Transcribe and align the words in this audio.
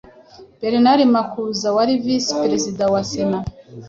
Bernard 0.59 1.01
Makuza 1.15 1.67
wari 1.75 1.93
Visi 2.03 2.31
Perezida 2.41 2.83
wa 2.93 3.01
sena 3.11 3.39